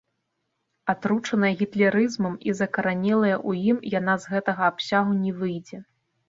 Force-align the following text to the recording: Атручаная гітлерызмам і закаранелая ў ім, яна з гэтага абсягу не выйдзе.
Атручаная 0.93 1.51
гітлерызмам 1.59 2.33
і 2.51 2.55
закаранелая 2.61 3.35
ў 3.49 3.69
ім, 3.73 3.77
яна 3.99 4.17
з 4.25 4.33
гэтага 4.33 4.63
абсягу 4.75 5.13
не 5.23 5.31
выйдзе. 5.45 5.77